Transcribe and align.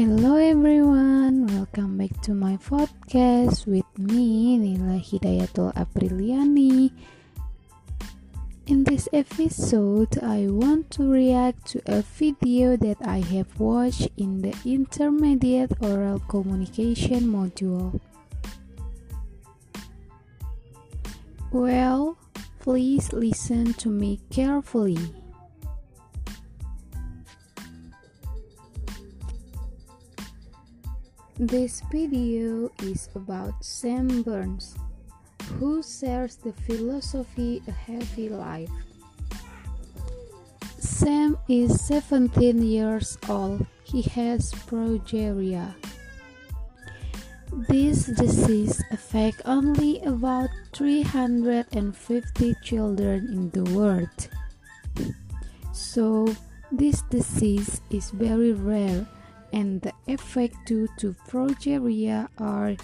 Hello 0.00 0.36
everyone, 0.36 1.46
welcome 1.48 1.98
back 1.98 2.22
to 2.22 2.32
my 2.32 2.56
podcast 2.56 3.68
with 3.68 3.84
me 4.00 4.56
Nila 4.56 4.96
Hidayatul 4.96 5.76
Apriliani. 5.76 6.88
In 8.64 8.84
this 8.84 9.12
episode, 9.12 10.16
I 10.24 10.48
want 10.48 10.88
to 10.96 11.04
react 11.04 11.76
to 11.76 11.84
a 11.84 12.00
video 12.00 12.80
that 12.80 12.96
I 13.04 13.20
have 13.36 13.52
watched 13.60 14.08
in 14.16 14.40
the 14.40 14.56
intermediate 14.64 15.76
oral 15.84 16.24
communication 16.32 17.28
module. 17.28 18.00
Well, 21.52 22.16
please 22.64 23.12
listen 23.12 23.76
to 23.84 23.90
me 23.92 24.24
carefully. 24.32 25.19
This 31.40 31.80
video 31.90 32.68
is 32.82 33.08
about 33.14 33.64
Sam 33.64 34.20
Berns, 34.20 34.76
who 35.56 35.82
shares 35.82 36.36
the 36.36 36.52
philosophy 36.52 37.62
a 37.66 37.70
healthy 37.70 38.28
life. 38.28 38.68
Sam 40.76 41.38
is 41.48 41.80
17 41.80 42.60
years 42.60 43.16
old. 43.26 43.64
He 43.84 44.02
has 44.12 44.52
progeria. 44.68 45.72
This 47.70 48.04
disease 48.04 48.84
affects 48.90 49.40
only 49.46 50.02
about 50.02 50.50
350 50.74 52.54
children 52.62 53.32
in 53.32 53.48
the 53.48 53.64
world. 53.72 54.28
So, 55.72 56.28
this 56.70 57.00
disease 57.08 57.80
is 57.88 58.10
very 58.10 58.52
rare 58.52 59.08
and 59.52 59.80
the 59.82 59.92
effects 60.06 60.58
due 60.66 60.88
to 60.98 61.14
progeria 61.28 62.28
are 62.38 62.76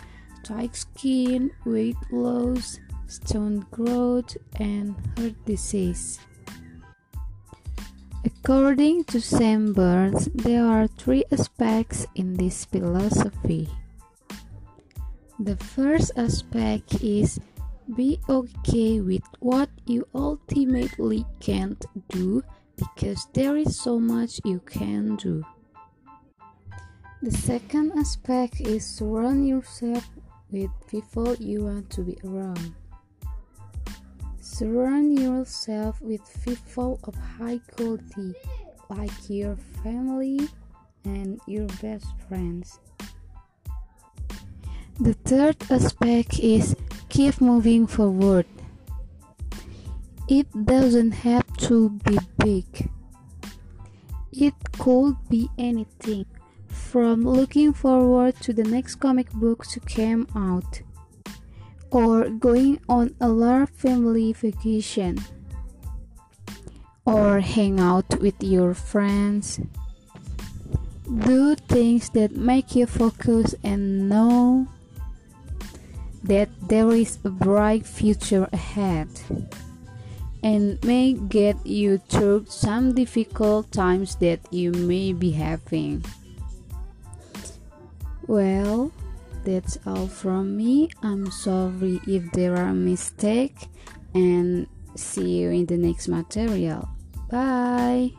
tight 0.42 0.76
skin, 0.76 1.50
weight 1.64 1.96
loss, 2.10 2.78
stone 3.06 3.66
growth, 3.70 4.36
and 4.60 4.94
heart 5.16 5.34
disease. 5.44 6.18
According 8.24 9.04
to 9.04 9.20
Sam 9.20 9.72
Berns, 9.72 10.26
there 10.34 10.64
are 10.66 10.86
three 10.86 11.24
aspects 11.30 12.06
in 12.14 12.34
this 12.34 12.64
philosophy. 12.64 13.68
The 15.38 15.56
first 15.56 16.12
aspect 16.16 17.02
is 17.02 17.38
be 17.94 18.18
okay 18.28 19.00
with 19.00 19.22
what 19.38 19.70
you 19.86 20.08
ultimately 20.14 21.24
can't 21.38 21.84
do 22.08 22.42
because 22.76 23.28
there 23.32 23.56
is 23.56 23.78
so 23.78 24.00
much 24.00 24.40
you 24.44 24.60
can 24.66 25.16
do. 25.16 25.44
The 27.22 27.30
second 27.30 27.92
aspect 27.96 28.60
is 28.60 28.84
surround 28.84 29.48
yourself 29.48 30.06
with 30.50 30.70
people 30.86 31.34
you 31.36 31.64
want 31.64 31.88
to 31.90 32.02
be 32.02 32.18
around. 32.22 32.74
Surround 34.38 35.18
yourself 35.18 36.00
with 36.02 36.20
people 36.44 37.00
of 37.04 37.14
high 37.14 37.58
quality, 37.72 38.34
like 38.90 39.30
your 39.30 39.56
family 39.82 40.40
and 41.06 41.40
your 41.46 41.66
best 41.80 42.06
friends. 42.28 42.78
The 45.00 45.14
third 45.24 45.56
aspect 45.70 46.38
is 46.38 46.76
keep 47.08 47.40
moving 47.40 47.86
forward. 47.86 48.46
It 50.28 50.46
doesn't 50.66 51.12
have 51.12 51.46
to 51.68 51.90
be 52.04 52.18
big, 52.36 52.90
it 54.32 54.54
could 54.78 55.16
be 55.30 55.48
anything 55.56 56.26
from 56.86 57.24
looking 57.26 57.72
forward 57.72 58.36
to 58.40 58.52
the 58.52 58.62
next 58.62 58.96
comic 58.96 59.30
book 59.32 59.66
to 59.66 59.80
come 59.80 60.26
out, 60.36 60.80
or 61.90 62.30
going 62.30 62.78
on 62.88 63.14
a 63.20 63.28
large 63.28 63.70
family 63.70 64.32
vacation, 64.32 65.18
or 67.04 67.40
hang 67.40 67.80
out 67.80 68.20
with 68.20 68.40
your 68.40 68.72
friends. 68.72 69.60
Do 71.26 71.54
things 71.54 72.10
that 72.10 72.36
make 72.36 72.74
you 72.74 72.86
focus 72.86 73.54
and 73.62 74.08
know 74.08 74.66
that 76.22 76.48
there 76.68 76.90
is 76.90 77.18
a 77.24 77.30
bright 77.30 77.86
future 77.86 78.48
ahead 78.52 79.08
and 80.42 80.82
may 80.84 81.12
get 81.12 81.58
you 81.66 81.98
through 81.98 82.46
some 82.48 82.94
difficult 82.94 83.70
times 83.72 84.16
that 84.16 84.40
you 84.52 84.70
may 84.72 85.12
be 85.12 85.32
having. 85.32 86.04
Well, 88.26 88.90
that's 89.44 89.78
all 89.86 90.08
from 90.08 90.56
me. 90.56 90.90
I'm 91.02 91.30
sorry 91.30 92.00
if 92.06 92.32
there 92.32 92.56
are 92.56 92.74
mistakes 92.74 93.68
and 94.14 94.66
see 94.96 95.38
you 95.38 95.50
in 95.50 95.66
the 95.66 95.76
next 95.76 96.08
material. 96.08 96.88
Bye. 97.30 98.12